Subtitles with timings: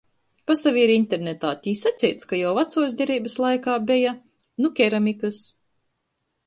[0.51, 4.19] Pasavieru internetā, tī saceits, ka jau Vacuos Dereibys laikā beja—
[4.65, 5.43] nu keramikys.